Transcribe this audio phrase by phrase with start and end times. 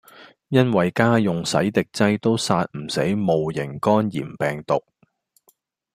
[0.47, 4.83] 因為家用洗滌劑都殺唔死戊型肝炎病毒